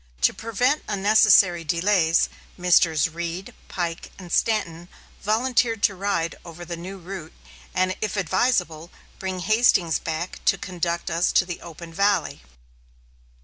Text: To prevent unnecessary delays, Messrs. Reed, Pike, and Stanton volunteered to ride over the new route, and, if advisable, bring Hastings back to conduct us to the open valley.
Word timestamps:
To 0.21 0.33
prevent 0.33 0.81
unnecessary 0.87 1.63
delays, 1.63 2.27
Messrs. 2.57 3.07
Reed, 3.07 3.53
Pike, 3.67 4.09
and 4.17 4.31
Stanton 4.33 4.89
volunteered 5.21 5.83
to 5.83 5.93
ride 5.95 6.33
over 6.43 6.65
the 6.65 6.75
new 6.75 6.97
route, 6.97 7.33
and, 7.75 7.95
if 8.01 8.17
advisable, 8.17 8.89
bring 9.19 9.41
Hastings 9.41 9.99
back 9.99 10.43
to 10.45 10.57
conduct 10.57 11.11
us 11.11 11.31
to 11.33 11.45
the 11.45 11.61
open 11.61 11.93
valley. 11.93 12.41